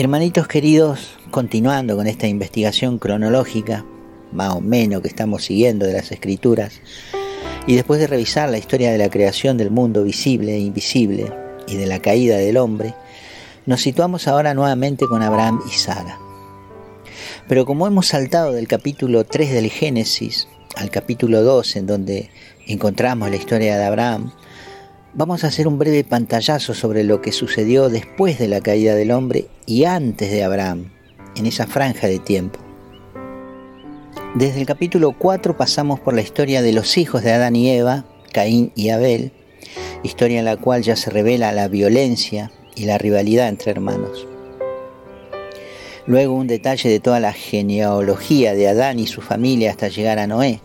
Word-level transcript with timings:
Hermanitos 0.00 0.48
queridos, 0.48 1.18
continuando 1.30 1.94
con 1.94 2.06
esta 2.06 2.26
investigación 2.26 2.98
cronológica, 2.98 3.84
más 4.32 4.54
o 4.54 4.62
menos 4.62 5.02
que 5.02 5.08
estamos 5.08 5.44
siguiendo 5.44 5.84
de 5.84 5.92
las 5.92 6.10
escrituras, 6.10 6.80
y 7.66 7.74
después 7.74 8.00
de 8.00 8.06
revisar 8.06 8.48
la 8.48 8.56
historia 8.56 8.92
de 8.92 8.96
la 8.96 9.10
creación 9.10 9.58
del 9.58 9.70
mundo 9.70 10.02
visible 10.02 10.54
e 10.54 10.60
invisible 10.60 11.30
y 11.68 11.76
de 11.76 11.84
la 11.84 11.98
caída 11.98 12.38
del 12.38 12.56
hombre, 12.56 12.94
nos 13.66 13.82
situamos 13.82 14.26
ahora 14.26 14.54
nuevamente 14.54 15.04
con 15.04 15.22
Abraham 15.22 15.60
y 15.68 15.72
Sara. 15.72 16.18
Pero 17.46 17.66
como 17.66 17.86
hemos 17.86 18.06
saltado 18.06 18.52
del 18.52 18.68
capítulo 18.68 19.24
3 19.24 19.52
del 19.52 19.68
Génesis 19.68 20.48
al 20.76 20.90
capítulo 20.90 21.42
2, 21.42 21.76
en 21.76 21.86
donde 21.86 22.30
encontramos 22.66 23.28
la 23.28 23.36
historia 23.36 23.76
de 23.76 23.84
Abraham, 23.84 24.32
vamos 25.12 25.42
a 25.42 25.48
hacer 25.48 25.66
un 25.66 25.78
breve 25.78 26.04
pantallazo 26.04 26.74
sobre 26.74 27.04
lo 27.04 27.20
que 27.20 27.32
sucedió 27.32 27.88
después 27.88 28.38
de 28.38 28.48
la 28.48 28.60
caída 28.60 28.94
del 28.94 29.10
hombre 29.10 29.46
y 29.66 29.84
antes 29.84 30.30
de 30.30 30.44
Abraham, 30.44 30.92
en 31.36 31.46
esa 31.46 31.66
franja 31.66 32.06
de 32.06 32.18
tiempo. 32.18 32.60
Desde 34.34 34.60
el 34.60 34.66
capítulo 34.66 35.16
4 35.18 35.56
pasamos 35.56 35.98
por 35.98 36.14
la 36.14 36.22
historia 36.22 36.62
de 36.62 36.72
los 36.72 36.96
hijos 36.96 37.22
de 37.22 37.32
Adán 37.32 37.56
y 37.56 37.70
Eva, 37.70 38.04
Caín 38.32 38.72
y 38.76 38.90
Abel, 38.90 39.32
historia 40.04 40.38
en 40.38 40.44
la 40.44 40.56
cual 40.56 40.82
ya 40.82 40.94
se 40.94 41.10
revela 41.10 41.52
la 41.52 41.66
violencia 41.66 42.52
y 42.76 42.84
la 42.84 42.96
rivalidad 42.96 43.48
entre 43.48 43.72
hermanos. 43.72 44.26
Luego 46.06 46.34
un 46.34 46.46
detalle 46.46 46.88
de 46.88 47.00
toda 47.00 47.20
la 47.20 47.32
genealogía 47.32 48.54
de 48.54 48.68
Adán 48.68 49.00
y 49.00 49.06
su 49.06 49.20
familia 49.20 49.70
hasta 49.70 49.88
llegar 49.88 50.18
a 50.18 50.26
Noé, 50.26 50.60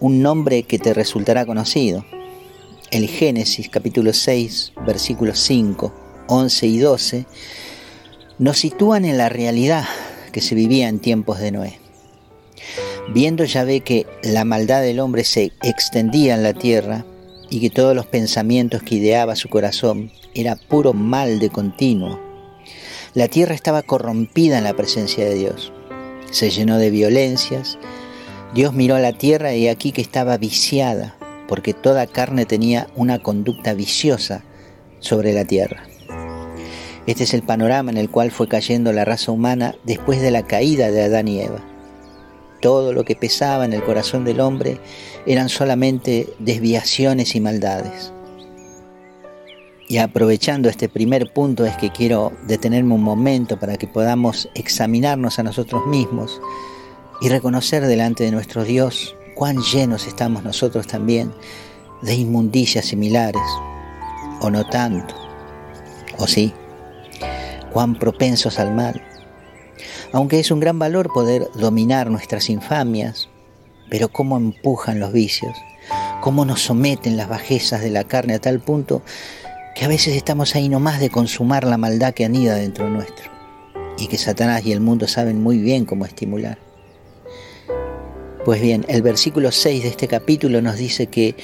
un 0.00 0.22
nombre 0.22 0.62
que 0.62 0.78
te 0.78 0.94
resultará 0.94 1.46
conocido. 1.46 2.04
El 2.94 3.08
Génesis 3.08 3.68
capítulo 3.70 4.12
6, 4.12 4.74
versículos 4.86 5.40
5, 5.40 5.92
11 6.28 6.66
y 6.68 6.78
12 6.78 7.26
nos 8.38 8.58
sitúan 8.58 9.04
en 9.04 9.18
la 9.18 9.28
realidad 9.28 9.84
que 10.30 10.40
se 10.40 10.54
vivía 10.54 10.88
en 10.88 11.00
tiempos 11.00 11.40
de 11.40 11.50
Noé. 11.50 11.80
Viendo 13.12 13.42
ve 13.66 13.80
que 13.80 14.06
la 14.22 14.44
maldad 14.44 14.80
del 14.80 15.00
hombre 15.00 15.24
se 15.24 15.50
extendía 15.64 16.36
en 16.36 16.44
la 16.44 16.52
tierra 16.52 17.04
y 17.50 17.58
que 17.58 17.68
todos 17.68 17.96
los 17.96 18.06
pensamientos 18.06 18.84
que 18.84 18.94
ideaba 18.94 19.34
su 19.34 19.48
corazón 19.48 20.12
era 20.32 20.54
puro 20.54 20.92
mal 20.92 21.40
de 21.40 21.50
continuo, 21.50 22.20
la 23.12 23.26
tierra 23.26 23.56
estaba 23.56 23.82
corrompida 23.82 24.58
en 24.58 24.62
la 24.62 24.76
presencia 24.76 25.24
de 25.24 25.34
Dios. 25.34 25.72
Se 26.30 26.48
llenó 26.48 26.78
de 26.78 26.90
violencias. 26.90 27.76
Dios 28.54 28.72
miró 28.72 28.94
a 28.94 29.00
la 29.00 29.14
tierra 29.14 29.52
y 29.52 29.66
aquí 29.66 29.90
que 29.90 30.00
estaba 30.00 30.36
viciada, 30.38 31.13
porque 31.48 31.74
toda 31.74 32.06
carne 32.06 32.46
tenía 32.46 32.88
una 32.96 33.18
conducta 33.18 33.74
viciosa 33.74 34.42
sobre 35.00 35.32
la 35.32 35.44
tierra. 35.44 35.84
Este 37.06 37.24
es 37.24 37.34
el 37.34 37.42
panorama 37.42 37.90
en 37.90 37.98
el 37.98 38.10
cual 38.10 38.30
fue 38.30 38.48
cayendo 38.48 38.92
la 38.92 39.04
raza 39.04 39.30
humana 39.32 39.74
después 39.84 40.22
de 40.22 40.30
la 40.30 40.42
caída 40.42 40.90
de 40.90 41.02
Adán 41.02 41.28
y 41.28 41.40
Eva 41.40 41.74
todo 42.64 42.94
lo 42.94 43.04
que 43.04 43.14
pesaba 43.14 43.66
en 43.66 43.74
el 43.74 43.84
corazón 43.84 44.24
del 44.24 44.40
hombre 44.40 44.80
eran 45.26 45.50
solamente 45.50 46.32
desviaciones 46.38 47.34
y 47.34 47.40
maldades. 47.40 48.10
Y 49.86 49.98
aprovechando 49.98 50.70
este 50.70 50.88
primer 50.88 51.30
punto 51.30 51.66
es 51.66 51.76
que 51.76 51.90
quiero 51.90 52.32
detenerme 52.46 52.94
un 52.94 53.02
momento 53.02 53.58
para 53.58 53.76
que 53.76 53.86
podamos 53.86 54.48
examinarnos 54.54 55.38
a 55.38 55.42
nosotros 55.42 55.86
mismos 55.88 56.40
y 57.20 57.28
reconocer 57.28 57.86
delante 57.86 58.24
de 58.24 58.30
nuestro 58.30 58.64
Dios 58.64 59.14
cuán 59.34 59.62
llenos 59.62 60.06
estamos 60.06 60.44
nosotros 60.44 60.86
también 60.86 61.32
de 62.02 62.14
inmundicias 62.14 62.86
similares, 62.86 63.42
o 64.40 64.50
no 64.50 64.64
tanto, 64.68 65.14
o 66.18 66.26
sí, 66.26 66.52
cuán 67.72 67.98
propensos 67.98 68.58
al 68.58 68.74
mal 68.74 69.02
aunque 70.14 70.38
es 70.38 70.52
un 70.52 70.60
gran 70.60 70.78
valor 70.78 71.12
poder 71.12 71.48
dominar 71.54 72.08
nuestras 72.08 72.48
infamias, 72.48 73.28
pero 73.90 74.08
cómo 74.08 74.36
empujan 74.36 75.00
los 75.00 75.12
vicios, 75.12 75.56
cómo 76.20 76.44
nos 76.44 76.62
someten 76.62 77.16
las 77.16 77.28
bajezas 77.28 77.80
de 77.80 77.90
la 77.90 78.04
carne 78.04 78.34
a 78.34 78.38
tal 78.38 78.60
punto 78.60 79.02
que 79.74 79.84
a 79.84 79.88
veces 79.88 80.14
estamos 80.14 80.54
ahí 80.54 80.68
nomás 80.68 81.00
de 81.00 81.10
consumar 81.10 81.64
la 81.64 81.78
maldad 81.78 82.14
que 82.14 82.24
anida 82.24 82.54
dentro 82.54 82.88
nuestro 82.88 83.28
y 83.98 84.06
que 84.06 84.16
Satanás 84.16 84.64
y 84.64 84.70
el 84.70 84.80
mundo 84.80 85.08
saben 85.08 85.42
muy 85.42 85.58
bien 85.58 85.84
cómo 85.84 86.06
estimular. 86.06 86.58
Pues 88.44 88.60
bien, 88.60 88.84
el 88.88 89.00
versículo 89.00 89.50
6 89.50 89.84
de 89.84 89.88
este 89.88 90.06
capítulo 90.06 90.60
nos 90.60 90.76
dice 90.76 91.06
que 91.06 91.34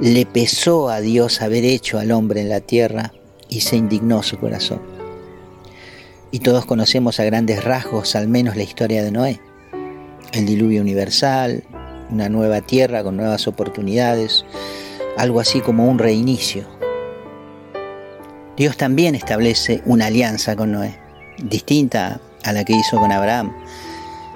le 0.00 0.26
pesó 0.26 0.90
a 0.90 1.00
Dios 1.00 1.40
haber 1.40 1.64
hecho 1.64 1.98
al 1.98 2.12
hombre 2.12 2.42
en 2.42 2.50
la 2.50 2.60
tierra 2.60 3.14
y 3.48 3.62
se 3.62 3.76
indignó 3.76 4.22
su 4.22 4.38
corazón. 4.38 4.82
Y 6.30 6.40
todos 6.40 6.66
conocemos 6.66 7.20
a 7.20 7.24
grandes 7.24 7.64
rasgos 7.64 8.14
al 8.16 8.28
menos 8.28 8.56
la 8.56 8.64
historia 8.64 9.02
de 9.02 9.10
Noé. 9.10 9.40
El 10.34 10.44
diluvio 10.44 10.82
universal, 10.82 11.64
una 12.10 12.28
nueva 12.28 12.60
tierra 12.60 13.02
con 13.02 13.16
nuevas 13.16 13.48
oportunidades, 13.48 14.44
algo 15.16 15.40
así 15.40 15.60
como 15.60 15.88
un 15.88 15.98
reinicio. 15.98 16.66
Dios 18.58 18.76
también 18.76 19.14
establece 19.14 19.80
una 19.86 20.06
alianza 20.06 20.54
con 20.54 20.72
Noé, 20.72 20.98
distinta 21.42 22.20
a 22.44 22.52
la 22.52 22.62
que 22.64 22.74
hizo 22.74 22.98
con 22.98 23.10
Abraham. 23.10 23.54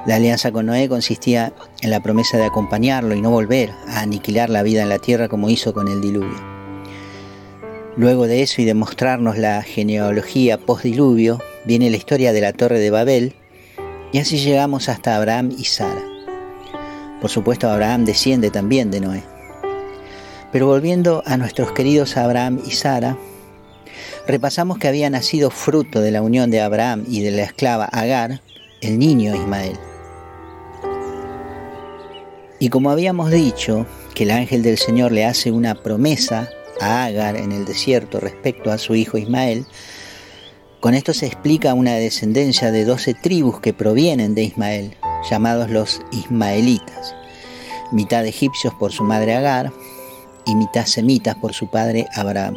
La 0.07 0.17
alianza 0.17 0.53
con 0.53 0.67
Noé 0.67 0.89
consistía 0.89 1.53
en 1.83 1.91
la 1.91 2.01
promesa 2.01 2.39
de 2.39 2.45
acompañarlo 2.45 3.17
y 3.17 3.21
no 3.21 3.31
volver 3.31 3.73
a 3.89 4.03
aniquilar 4.03 4.51
la 4.51 4.63
vida 4.63 4.83
en 4.83 4.89
la 4.89 5.01
tierra 5.01 5.27
como 5.27 5.51
hizo 5.51 5.75
con 5.75 5.89
el 5.89 6.01
diluvio. 6.01 6.57
Luego 7.97 8.29
de 8.29 8.43
eso 8.43 8.63
y 8.63 8.65
de 8.65 8.75
mostrarnos 8.75 9.37
la 9.37 9.63
genealogía 9.63 10.59
post-diluvio, 10.59 11.43
viene 11.65 11.91
la 11.91 11.97
historia 11.97 12.33
de 12.33 12.41
la 12.41 12.53
Torre 12.53 12.79
de 12.79 12.91
Babel 12.91 13.35
y 14.13 14.19
así 14.19 14.39
llegamos 14.39 14.89
hasta 14.89 15.17
Abraham 15.17 15.51
y 15.59 15.65
Sara. 15.65 16.05
Por 17.21 17.29
supuesto, 17.29 17.69
Abraham 17.69 18.05
desciende 18.05 18.51
también 18.51 18.93
de 18.93 19.01
Noé. 19.01 19.25
Pero 20.53 20.69
volviendo 20.69 21.25
a 21.27 21.37
nuestros 21.37 21.73
queridos 21.73 22.17
Abraham 22.17 22.61
y 22.65 22.71
Sara, 22.71 23.19
repasamos 24.29 24.79
que 24.79 24.87
había 24.87 25.11
nacido 25.11 25.51
fruto 25.51 26.01
de 26.01 26.13
la 26.13 26.23
unión 26.23 26.53
de 26.53 26.61
Abraham 26.61 27.05
y 27.09 27.23
de 27.23 27.33
la 27.33 27.43
esclava 27.43 27.87
Agar, 27.87 28.41
el 28.83 29.01
niño 29.01 29.35
Ismael. 29.35 29.77
Y 32.59 32.71
como 32.71 32.91
habíamos 32.91 33.31
dicho, 33.31 33.87
que 34.15 34.25
el 34.25 34.31
ángel 34.31 34.63
del 34.63 34.79
Señor 34.79 35.13
le 35.13 35.27
hace 35.27 35.53
una 35.53 35.75
promesa 35.75 36.49
a 36.81 37.05
Agar 37.05 37.37
en 37.37 37.53
el 37.53 37.67
desierto 37.67 38.19
respecto 38.19 38.71
a 38.71 38.79
su 38.79 38.95
hijo 38.95 39.19
Ismael, 39.19 39.67
con 40.81 40.95
esto 40.95 41.13
se 41.13 41.27
explica 41.27 41.75
una 41.75 41.95
descendencia 41.95 42.71
de 42.71 42.85
doce 42.85 43.13
tribus 43.13 43.61
que 43.61 43.75
provienen 43.75 44.35
de 44.35 44.45
Ismael, 44.45 44.97
llamados 45.31 45.71
los 45.71 46.01
Ismaelitas, 46.13 47.15
mitad 47.93 48.25
egipcios 48.25 48.73
por 48.75 48.93
su 48.93 49.05
madre 49.05 49.35
Agar 49.35 49.71
y 50.47 50.55
mitad 50.55 50.87
semitas 50.87 51.35
por 51.35 51.53
su 51.53 51.71
padre 51.71 52.07
Abraham. 52.15 52.57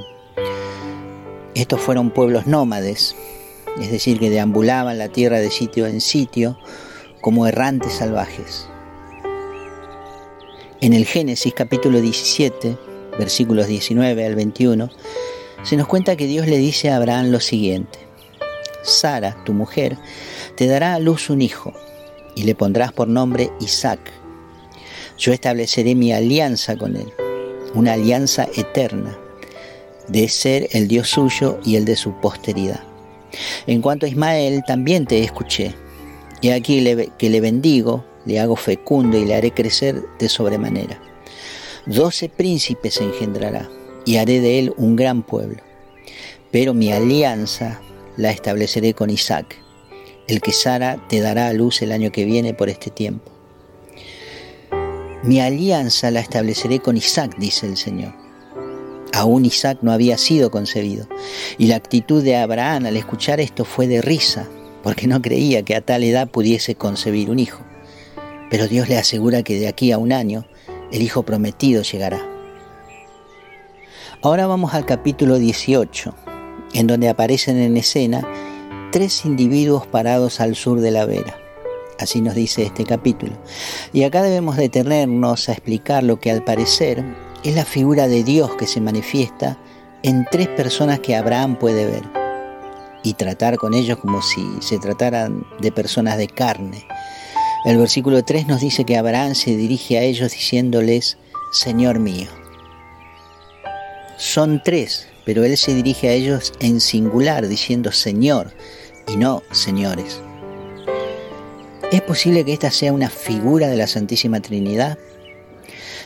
Estos 1.56 1.81
fueron 1.81 2.12
pueblos 2.12 2.48
nómades, 2.48 3.16
es 3.81 3.92
decir, 3.92 4.18
que 4.20 4.30
deambulaban 4.30 4.98
la 4.98 5.10
tierra 5.10 5.40
de 5.40 5.52
sitio 5.52 5.88
en 5.88 6.00
sitio 6.00 6.58
como 7.20 7.48
errantes 7.48 7.94
salvajes. 7.94 8.69
En 10.81 10.94
el 10.94 11.06
Génesis 11.06 11.53
capítulo 11.53 12.00
17, 12.00 12.78
versículos 13.19 13.67
19 13.67 14.25
al 14.25 14.35
21, 14.35 14.90
se 15.63 15.75
nos 15.75 15.88
cuenta 15.88 16.16
que 16.16 16.25
Dios 16.25 16.47
le 16.47 16.57
dice 16.57 16.90
a 16.90 16.95
Abraham 16.95 17.31
lo 17.31 17.41
siguiente. 17.41 18.00
Sara, 18.81 19.44
tu 19.44 19.51
mujer, 19.51 19.97
te 20.56 20.68
dará 20.68 20.94
a 20.94 21.00
luz 21.00 21.29
un 21.29 21.41
hijo 21.41 21.73
y 22.34 22.44
le 22.44 22.56
pondrás 22.56 22.94
por 22.94 23.09
nombre 23.09 23.51
Isaac. 23.59 24.00
Yo 25.18 25.34
estableceré 25.34 25.95
mi 25.95 26.13
alianza 26.13 26.78
con 26.78 26.95
él, 26.95 27.12
una 27.73 27.94
alianza 27.94 28.47
eterna, 28.56 29.19
de 30.07 30.29
ser 30.29 30.69
el 30.72 30.88
Dios 30.88 31.09
suyo 31.09 31.59
y 31.66 31.75
el 31.75 31.84
de 31.84 31.97
su 31.97 32.13
posteridad. 32.22 32.85
En 33.68 33.81
cuanto 33.81 34.06
a 34.06 34.09
Ismael, 34.09 34.63
también 34.66 35.06
te 35.06 35.21
escuché, 35.25 35.75
y 36.39 36.51
aquí 36.51 36.81
que 37.18 37.30
le 37.30 37.42
bendigo, 37.42 38.06
le 38.30 38.40
hago 38.40 38.56
fecundo 38.56 39.18
y 39.18 39.26
le 39.26 39.34
haré 39.34 39.52
crecer 39.52 40.04
de 40.20 40.30
sobremanera. 40.30 41.02
Doce 41.88 42.30
príncipes 42.30 43.02
engendrará, 43.02 43.68
y 44.06 44.18
haré 44.18 44.40
de 44.40 44.60
él 44.60 44.74
un 44.78 44.96
gran 44.96 45.24
pueblo. 45.24 45.64
Pero 46.52 46.76
mi 46.76 46.92
alianza 46.92 47.81
la 48.18 48.30
estableceré 48.30 48.94
con 48.94 49.10
Isaac, 49.10 49.58
el 50.28 50.42
que 50.42 50.52
Sara 50.52 51.04
te 51.10 51.22
dará 51.22 51.48
a 51.48 51.54
luz 51.54 51.81
el 51.81 51.92
año 51.92 52.12
que 52.12 52.26
viene 52.26 52.54
por 52.54 52.70
este 52.70 52.92
tiempo. 52.92 53.31
Mi 55.24 55.42
alianza 55.42 56.12
la 56.12 56.20
estableceré 56.20 56.80
con 56.80 56.98
Isaac, 56.98 57.36
dice 57.40 57.66
el 57.66 57.78
Señor. 57.78 58.14
Aún 59.12 59.44
Isaac 59.44 59.80
no 59.81 59.92
había 59.92 60.20
sido 60.20 60.52
concebido, 60.52 61.08
y 61.58 61.66
la 61.66 61.78
actitud 61.78 62.24
de 62.24 62.36
Abraham 62.36 62.86
al 62.86 62.96
escuchar 62.96 63.40
esto 63.40 63.66
fue 63.66 63.88
de 63.88 64.04
risa, 64.04 64.48
porque 64.84 65.08
no 65.08 65.20
creía 65.20 65.64
que 65.64 65.76
a 65.76 65.81
tal 65.81 66.04
edad 66.04 66.30
pudiese 66.30 66.76
concebir 66.76 67.31
un 67.31 67.40
hijo. 67.40 67.69
Pero 68.50 68.68
Dios 68.68 68.90
le 68.90 68.98
asegura 68.98 69.44
que 69.44 69.60
de 69.60 69.68
aquí 69.68 69.92
a 69.92 69.98
un 69.98 70.12
año 70.12 70.46
el 70.92 71.01
hijo 71.01 71.24
prometido 71.24 71.84
llegará. 71.84 72.25
Ahora 74.22 74.48
vamos 74.48 74.74
al 74.74 74.86
capítulo 74.86 75.38
18, 75.38 76.13
en 76.74 76.88
donde 76.88 77.10
aparecen 77.10 77.57
en 77.57 77.78
escena 77.78 78.28
tres 78.92 79.24
individuos 79.25 79.88
parados 79.88 80.42
al 80.42 80.56
sur 80.56 80.81
de 80.81 80.92
la 80.92 81.06
vera. 81.06 81.38
Así 82.00 82.22
nos 82.22 82.34
dice 82.36 82.63
este 82.63 82.86
capítulo. 82.86 83.34
Y 83.94 84.04
acá 84.04 84.24
debemos 84.24 84.57
detenernos 84.57 85.50
a 85.50 85.52
explicar 85.52 86.04
lo 86.04 86.19
que 86.19 86.31
al 86.31 86.44
parecer 86.44 87.04
es 87.44 87.56
la 87.56 87.66
figura 87.66 88.07
de 88.07 88.24
Dios 88.24 88.56
que 88.56 88.68
se 88.68 88.81
manifiesta 88.81 89.57
en 90.04 90.25
tres 90.31 90.48
personas 90.48 91.00
que 91.00 91.16
Abraham 91.16 91.57
puede 91.57 91.86
ver 91.86 92.04
y 93.04 93.13
tratar 93.13 93.57
con 93.57 93.74
ellos 93.74 93.98
como 94.00 94.22
si 94.22 94.45
se 94.62 94.78
trataran 94.80 95.45
de 95.62 95.72
personas 95.72 96.18
de 96.18 96.28
carne. 96.28 96.86
El 97.65 97.77
versículo 97.77 98.23
3 98.23 98.47
nos 98.47 98.61
dice 98.61 98.85
que 98.85 98.95
Abraham 98.95 99.35
se 99.35 99.57
dirige 99.57 99.97
a 99.97 100.03
ellos 100.03 100.31
diciéndoles, 100.31 101.17
Señor 101.51 102.00
mío. 102.00 102.29
Son 104.17 104.61
tres, 104.63 105.07
pero 105.25 105.44
él 105.44 105.57
se 105.57 105.73
dirige 105.73 106.07
a 106.07 106.13
ellos 106.13 106.53
en 106.61 106.79
singular 106.79 107.47
diciendo 107.47 107.91
Señor 107.91 108.53
y 109.07 109.17
no 109.17 109.44
señores. 109.51 110.21
¿Es 111.91 112.01
posible 112.01 112.45
que 112.45 112.53
esta 112.53 112.71
sea 112.71 112.94
una 112.94 113.09
figura 113.09 113.67
de 113.67 113.77
la 113.77 113.88
Santísima 113.88 114.39
Trinidad? 114.39 114.97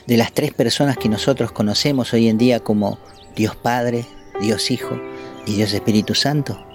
De 0.07 0.17
las 0.17 0.31
tres 0.31 0.53
personas 0.53 0.97
que 0.97 1.09
nosotros 1.09 1.51
conocemos 1.51 2.13
hoy 2.13 2.29
en 2.29 2.37
día 2.37 2.61
como 2.61 2.97
Dios 3.35 3.55
Padre, 3.55 4.05
Dios 4.41 4.71
Hijo 4.71 4.99
y 5.45 5.55
Dios 5.55 5.73
Espíritu 5.73 6.15
Santo. 6.15 6.72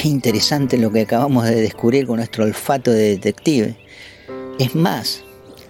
Qué 0.00 0.08
interesante 0.08 0.78
lo 0.78 0.90
que 0.90 1.02
acabamos 1.02 1.44
de 1.44 1.60
descubrir 1.60 2.06
con 2.06 2.16
nuestro 2.16 2.44
olfato 2.44 2.90
de 2.90 3.10
detective. 3.10 3.76
Es 4.58 4.74
más, 4.74 5.24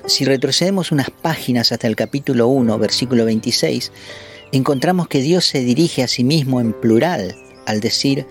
si 0.06 0.24
retrocedemos 0.24 0.92
unas 0.92 1.10
páginas 1.10 1.72
hasta 1.72 1.88
el 1.88 1.96
capítulo 1.96 2.46
1, 2.46 2.78
versículo 2.78 3.24
26, 3.24 3.90
encontramos 4.52 5.08
que 5.08 5.20
Dios 5.20 5.46
se 5.46 5.64
dirige 5.64 6.04
a 6.04 6.06
sí 6.06 6.22
mismo 6.22 6.60
en 6.60 6.74
plural 6.80 7.34
al 7.66 7.80
decir, 7.80 8.24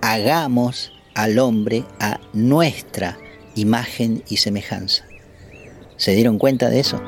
hagamos 0.00 0.90
al 1.14 1.38
hombre 1.38 1.84
a 2.00 2.18
nuestra 2.32 3.16
imagen 3.54 4.24
y 4.28 4.38
semejanza. 4.38 5.04
¿Se 5.96 6.16
dieron 6.16 6.36
cuenta 6.36 6.68
de 6.68 6.80
eso? 6.80 7.00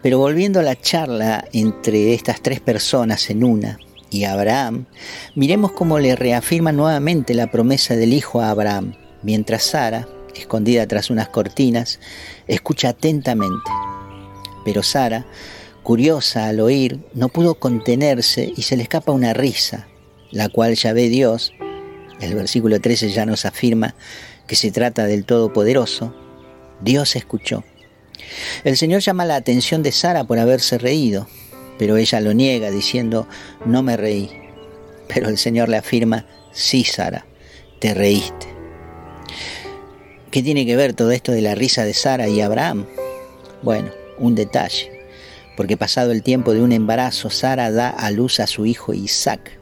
Pero 0.00 0.18
volviendo 0.18 0.60
a 0.60 0.62
la 0.62 0.80
charla 0.80 1.44
entre 1.52 2.14
estas 2.14 2.40
tres 2.40 2.60
personas 2.60 3.30
en 3.30 3.42
una 3.42 3.80
y 4.10 4.24
Abraham, 4.24 4.86
miremos 5.34 5.72
cómo 5.72 5.98
le 5.98 6.16
reafirma 6.16 6.72
nuevamente 6.72 7.34
la 7.34 7.50
promesa 7.50 7.96
del 7.96 8.12
hijo 8.12 8.40
a 8.40 8.50
Abraham, 8.50 8.94
mientras 9.22 9.62
Sara, 9.62 10.08
escondida 10.34 10.86
tras 10.86 11.10
unas 11.10 11.28
cortinas, 11.28 12.00
escucha 12.46 12.90
atentamente. 12.90 13.70
Pero 14.64 14.82
Sara, 14.82 15.26
curiosa 15.82 16.48
al 16.48 16.60
oír, 16.60 17.00
no 17.14 17.28
pudo 17.28 17.54
contenerse 17.54 18.52
y 18.56 18.62
se 18.62 18.76
le 18.76 18.82
escapa 18.82 19.12
una 19.12 19.32
risa, 19.32 19.86
la 20.30 20.48
cual 20.48 20.74
ya 20.74 20.92
ve 20.92 21.08
Dios, 21.08 21.52
el 22.20 22.34
versículo 22.34 22.80
13 22.80 23.10
ya 23.10 23.26
nos 23.26 23.44
afirma 23.44 23.94
que 24.46 24.56
se 24.56 24.70
trata 24.70 25.06
del 25.06 25.24
Todopoderoso, 25.24 26.14
Dios 26.80 27.16
escuchó. 27.16 27.64
El 28.64 28.76
Señor 28.76 29.00
llama 29.00 29.24
la 29.24 29.36
atención 29.36 29.82
de 29.82 29.92
Sara 29.92 30.24
por 30.24 30.38
haberse 30.38 30.78
reído, 30.78 31.28
pero 31.80 31.96
ella 31.96 32.20
lo 32.20 32.34
niega 32.34 32.70
diciendo, 32.70 33.26
no 33.64 33.82
me 33.82 33.96
reí. 33.96 34.28
Pero 35.08 35.30
el 35.30 35.38
Señor 35.38 35.70
le 35.70 35.78
afirma, 35.78 36.26
sí, 36.52 36.84
Sara, 36.84 37.24
te 37.78 37.94
reíste. 37.94 38.48
¿Qué 40.30 40.42
tiene 40.42 40.66
que 40.66 40.76
ver 40.76 40.92
todo 40.92 41.10
esto 41.10 41.32
de 41.32 41.40
la 41.40 41.54
risa 41.54 41.86
de 41.86 41.94
Sara 41.94 42.28
y 42.28 42.42
Abraham? 42.42 42.84
Bueno, 43.62 43.88
un 44.18 44.34
detalle, 44.34 44.92
porque 45.56 45.78
pasado 45.78 46.12
el 46.12 46.22
tiempo 46.22 46.52
de 46.52 46.60
un 46.60 46.72
embarazo, 46.72 47.30
Sara 47.30 47.70
da 47.70 47.88
a 47.88 48.10
luz 48.10 48.40
a 48.40 48.46
su 48.46 48.66
hijo 48.66 48.92
Isaac, 48.92 49.58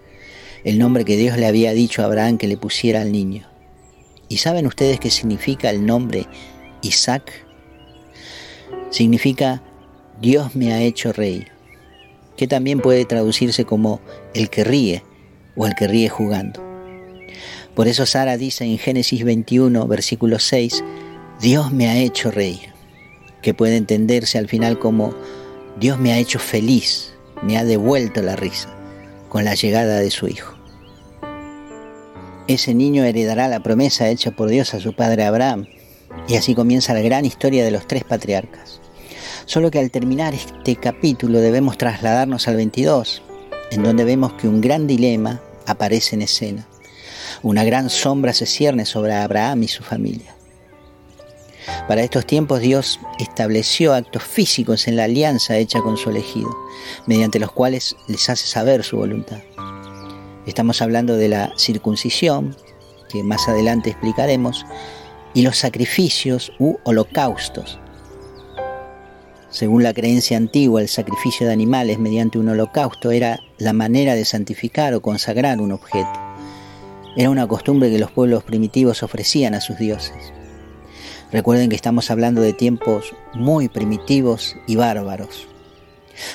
el 0.64 0.80
nombre 0.80 1.04
que 1.04 1.16
Dios 1.16 1.38
le 1.38 1.46
había 1.46 1.72
dicho 1.72 2.02
a 2.02 2.06
Abraham 2.06 2.36
que 2.36 2.48
le 2.48 2.56
pusiera 2.56 3.00
al 3.00 3.12
niño. 3.12 3.48
¿Y 4.28 4.38
saben 4.38 4.66
ustedes 4.66 4.98
qué 4.98 5.10
significa 5.10 5.70
el 5.70 5.86
nombre 5.86 6.26
Isaac? 6.82 7.30
significa 8.90 9.62
Dios 10.20 10.56
me 10.56 10.72
ha 10.72 10.82
hecho 10.82 11.12
reír, 11.12 11.52
que 12.38 12.46
también 12.46 12.80
puede 12.80 13.04
traducirse 13.04 13.64
como 13.64 14.00
el 14.32 14.48
que 14.48 14.62
ríe 14.62 15.02
o 15.56 15.66
el 15.66 15.74
que 15.74 15.88
ríe 15.88 16.08
jugando. 16.08 16.64
Por 17.74 17.88
eso 17.88 18.06
Sara 18.06 18.36
dice 18.36 18.64
en 18.64 18.78
Génesis 18.78 19.24
21, 19.24 19.86
versículo 19.88 20.38
6, 20.38 20.84
Dios 21.40 21.72
me 21.72 21.88
ha 21.88 21.98
hecho 21.98 22.30
reír, 22.30 22.72
que 23.42 23.54
puede 23.54 23.76
entenderse 23.76 24.38
al 24.38 24.48
final 24.48 24.78
como 24.78 25.14
Dios 25.80 25.98
me 25.98 26.12
ha 26.12 26.18
hecho 26.18 26.38
feliz, 26.38 27.12
me 27.42 27.58
ha 27.58 27.64
devuelto 27.64 28.22
la 28.22 28.36
risa 28.36 28.72
con 29.28 29.44
la 29.44 29.54
llegada 29.54 29.98
de 29.98 30.10
su 30.12 30.28
hijo. 30.28 30.54
Ese 32.46 32.72
niño 32.72 33.02
heredará 33.04 33.48
la 33.48 33.64
promesa 33.64 34.08
hecha 34.08 34.30
por 34.30 34.48
Dios 34.48 34.74
a 34.74 34.80
su 34.80 34.94
padre 34.94 35.24
Abraham, 35.24 35.66
y 36.28 36.36
así 36.36 36.54
comienza 36.54 36.94
la 36.94 37.02
gran 37.02 37.24
historia 37.24 37.64
de 37.64 37.72
los 37.72 37.86
tres 37.88 38.04
patriarcas. 38.04 38.80
Solo 39.48 39.70
que 39.70 39.78
al 39.78 39.90
terminar 39.90 40.34
este 40.34 40.76
capítulo 40.76 41.40
debemos 41.40 41.78
trasladarnos 41.78 42.46
al 42.48 42.56
22, 42.56 43.22
en 43.70 43.82
donde 43.82 44.04
vemos 44.04 44.34
que 44.34 44.46
un 44.46 44.60
gran 44.60 44.86
dilema 44.86 45.40
aparece 45.64 46.16
en 46.16 46.20
escena. 46.20 46.68
Una 47.42 47.64
gran 47.64 47.88
sombra 47.88 48.34
se 48.34 48.44
cierne 48.44 48.84
sobre 48.84 49.14
Abraham 49.14 49.62
y 49.62 49.68
su 49.68 49.82
familia. 49.82 50.36
Para 51.88 52.02
estos 52.02 52.26
tiempos 52.26 52.60
Dios 52.60 53.00
estableció 53.18 53.94
actos 53.94 54.22
físicos 54.22 54.86
en 54.86 54.96
la 54.96 55.04
alianza 55.04 55.56
hecha 55.56 55.80
con 55.80 55.96
su 55.96 56.10
elegido, 56.10 56.54
mediante 57.06 57.38
los 57.38 57.50
cuales 57.50 57.96
les 58.06 58.28
hace 58.28 58.46
saber 58.46 58.84
su 58.84 58.98
voluntad. 58.98 59.38
Estamos 60.44 60.82
hablando 60.82 61.16
de 61.16 61.30
la 61.30 61.54
circuncisión, 61.56 62.54
que 63.08 63.22
más 63.22 63.48
adelante 63.48 63.88
explicaremos, 63.88 64.66
y 65.32 65.40
los 65.40 65.56
sacrificios 65.56 66.52
u 66.58 66.76
holocaustos. 66.84 67.78
Según 69.50 69.82
la 69.82 69.94
creencia 69.94 70.36
antigua, 70.36 70.82
el 70.82 70.88
sacrificio 70.88 71.46
de 71.46 71.54
animales 71.54 71.98
mediante 71.98 72.38
un 72.38 72.50
holocausto 72.50 73.10
era 73.10 73.40
la 73.56 73.72
manera 73.72 74.14
de 74.14 74.26
santificar 74.26 74.92
o 74.92 75.00
consagrar 75.00 75.58
un 75.60 75.72
objeto. 75.72 76.12
Era 77.16 77.30
una 77.30 77.48
costumbre 77.48 77.90
que 77.90 77.98
los 77.98 78.10
pueblos 78.10 78.44
primitivos 78.44 79.02
ofrecían 79.02 79.54
a 79.54 79.62
sus 79.62 79.78
dioses. 79.78 80.34
Recuerden 81.32 81.70
que 81.70 81.76
estamos 81.76 82.10
hablando 82.10 82.42
de 82.42 82.52
tiempos 82.52 83.14
muy 83.34 83.68
primitivos 83.68 84.54
y 84.66 84.76
bárbaros. 84.76 85.48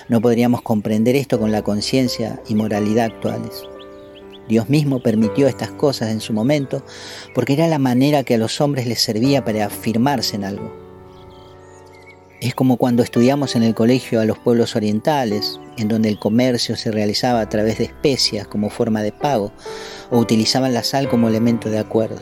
No 0.09 0.19
podríamos 0.19 0.63
comprender 0.63 1.15
esto 1.15 1.39
con 1.39 1.51
la 1.51 1.61
conciencia 1.61 2.41
y 2.49 2.55
moralidad 2.55 3.05
actuales. 3.05 3.63
Dios 4.49 4.69
mismo 4.69 5.01
permitió 5.01 5.47
estas 5.47 5.71
cosas 5.71 6.09
en 6.09 6.19
su 6.19 6.33
momento 6.33 6.83
porque 7.35 7.53
era 7.53 7.67
la 7.67 7.79
manera 7.79 8.23
que 8.23 8.35
a 8.35 8.39
los 8.39 8.59
hombres 8.59 8.87
les 8.87 9.01
servía 9.01 9.45
para 9.45 9.67
afirmarse 9.67 10.35
en 10.35 10.45
algo. 10.45 10.82
Es 12.43 12.55
como 12.55 12.75
cuando 12.75 13.03
estudiamos 13.03 13.55
en 13.55 13.63
el 13.63 13.73
colegio 13.73 14.19
a 14.19 14.25
los 14.25 14.37
pueblos 14.37 14.75
orientales, 14.75 15.61
en 15.77 15.87
donde 15.87 16.09
el 16.09 16.19
comercio 16.19 16.75
se 16.75 16.91
realizaba 16.91 17.39
a 17.39 17.47
través 17.47 17.77
de 17.77 17.85
especias 17.85 18.47
como 18.47 18.69
forma 18.69 19.01
de 19.01 19.13
pago 19.13 19.53
o 20.11 20.19
utilizaban 20.19 20.73
la 20.73 20.83
sal 20.83 21.07
como 21.07 21.29
elemento 21.29 21.69
de 21.69 21.79
acuerdo. 21.79 22.17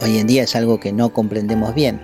Hoy 0.00 0.16
en 0.16 0.26
día 0.26 0.44
es 0.44 0.56
algo 0.56 0.80
que 0.80 0.94
no 0.94 1.12
comprendemos 1.12 1.74
bien. 1.74 2.00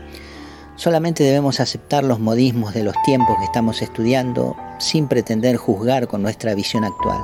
Solamente 0.77 1.25
debemos 1.25 1.61
aceptar 1.61 2.05
los 2.05 2.21
modismos 2.21 2.75
de 2.75 2.85
los 2.85 2.95
tiempos 3.07 3.39
que 3.39 3.45
estamos 3.45 3.81
estudiando 3.81 4.55
sin 4.79 5.09
pretender 5.09 5.57
juzgar 5.57 6.09
con 6.09 6.21
nuestra 6.21 6.55
visión 6.55 6.85
actual. 6.85 7.21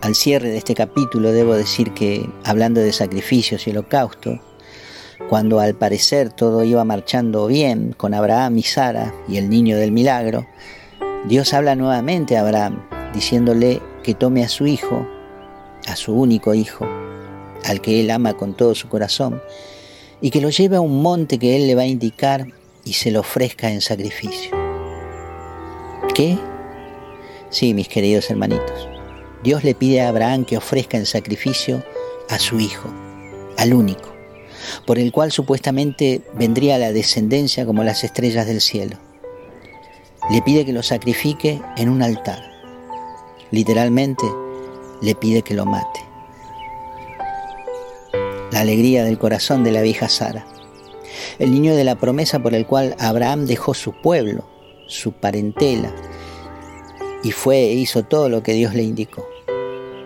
Al 0.00 0.14
cierre 0.14 0.48
de 0.48 0.56
este 0.56 0.74
capítulo 0.74 1.32
debo 1.32 1.54
decir 1.54 1.92
que, 1.92 2.30
hablando 2.44 2.80
de 2.80 2.94
sacrificios 2.94 3.66
y 3.66 3.72
holocausto, 3.72 4.40
cuando 5.28 5.60
al 5.60 5.74
parecer 5.74 6.30
todo 6.32 6.64
iba 6.64 6.84
marchando 6.84 7.46
bien 7.46 7.92
con 7.96 8.14
Abraham 8.14 8.58
y 8.58 8.62
Sara 8.62 9.14
y 9.28 9.36
el 9.36 9.50
niño 9.50 9.76
del 9.76 9.92
milagro, 9.92 10.46
Dios 11.26 11.52
habla 11.52 11.74
nuevamente 11.74 12.36
a 12.36 12.40
Abraham, 12.40 12.82
diciéndole 13.12 13.82
que 14.02 14.14
tome 14.14 14.42
a 14.42 14.48
su 14.48 14.66
hijo, 14.66 15.06
a 15.86 15.96
su 15.96 16.14
único 16.14 16.54
hijo, 16.54 16.86
al 17.64 17.82
que 17.82 18.00
él 18.00 18.10
ama 18.10 18.34
con 18.34 18.54
todo 18.54 18.74
su 18.74 18.88
corazón, 18.88 19.42
y 20.20 20.30
que 20.30 20.40
lo 20.40 20.48
lleve 20.48 20.76
a 20.76 20.80
un 20.80 21.02
monte 21.02 21.38
que 21.38 21.56
él 21.56 21.66
le 21.66 21.74
va 21.74 21.82
a 21.82 21.86
indicar 21.86 22.46
y 22.84 22.94
se 22.94 23.10
lo 23.10 23.20
ofrezca 23.20 23.70
en 23.70 23.82
sacrificio. 23.82 24.56
¿Qué? 26.14 26.38
Sí, 27.50 27.74
mis 27.74 27.88
queridos 27.88 28.30
hermanitos. 28.30 28.88
Dios 29.44 29.62
le 29.62 29.74
pide 29.74 30.00
a 30.00 30.08
Abraham 30.08 30.44
que 30.44 30.56
ofrezca 30.56 30.96
en 30.96 31.06
sacrificio 31.06 31.84
a 32.30 32.38
su 32.38 32.58
hijo, 32.58 32.88
al 33.56 33.74
único, 33.74 34.17
por 34.86 34.98
el 34.98 35.12
cual 35.12 35.32
supuestamente 35.32 36.22
vendría 36.34 36.78
la 36.78 36.92
descendencia 36.92 37.66
como 37.66 37.84
las 37.84 38.04
estrellas 38.04 38.46
del 38.46 38.60
cielo. 38.60 38.96
Le 40.30 40.42
pide 40.42 40.64
que 40.64 40.72
lo 40.72 40.82
sacrifique 40.82 41.60
en 41.76 41.88
un 41.88 42.02
altar. 42.02 42.42
Literalmente, 43.50 44.26
le 45.00 45.14
pide 45.14 45.42
que 45.42 45.54
lo 45.54 45.64
mate. 45.64 46.00
La 48.52 48.60
alegría 48.60 49.04
del 49.04 49.18
corazón 49.18 49.64
de 49.64 49.72
la 49.72 49.82
vieja 49.82 50.08
Sara. 50.08 50.46
El 51.38 51.52
niño 51.52 51.74
de 51.76 51.84
la 51.84 51.96
promesa 51.96 52.40
por 52.40 52.54
el 52.54 52.66
cual 52.66 52.94
Abraham 52.98 53.46
dejó 53.46 53.74
su 53.74 53.92
pueblo, 53.92 54.44
su 54.86 55.12
parentela, 55.12 55.94
y 57.22 57.32
fue 57.32 57.56
e 57.56 57.74
hizo 57.74 58.04
todo 58.04 58.28
lo 58.28 58.42
que 58.42 58.52
Dios 58.52 58.74
le 58.74 58.82
indicó. 58.82 59.26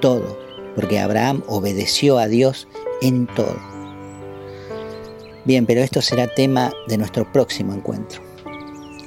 todo, 0.01 0.37
porque 0.75 0.99
Abraham 0.99 1.45
obedeció 1.47 2.19
a 2.19 2.27
Dios 2.27 2.67
en 3.03 3.29
todo. 3.29 3.72
Bien, 5.45 5.67
pero 5.67 5.81
esto 5.81 6.01
será 6.01 6.29
tema 6.29 6.73
de 6.87 6.97
nuestro 6.99 7.31
próximo 7.33 7.75
encuentro. 7.75 8.23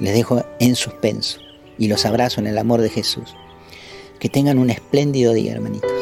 Les 0.00 0.14
dejo 0.14 0.44
en 0.60 0.76
suspenso 0.76 1.40
y 1.78 1.88
los 1.88 2.04
abrazo 2.04 2.40
en 2.40 2.46
el 2.46 2.58
amor 2.58 2.82
de 2.82 2.90
Jesús. 2.90 3.34
Que 4.18 4.28
tengan 4.28 4.58
un 4.58 4.70
espléndido 4.70 5.32
día, 5.32 5.52
hermanitos. 5.52 5.95